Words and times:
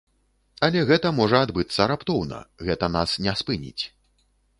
Але 0.67 0.79
гэта 0.91 1.11
можа 1.17 1.41
адбыцца 1.47 1.87
раптоўна, 1.91 2.39
гэта 2.71 2.85
нас 2.97 3.13
не 3.27 3.37
спыніць. 3.43 3.83